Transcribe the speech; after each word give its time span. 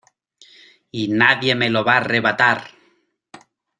Y 0.89 1.03
nadie 1.09 1.53
me 1.53 1.69
lo 1.69 1.83
va 1.83 1.93
a 1.93 1.97
arrebatar. 1.97 2.67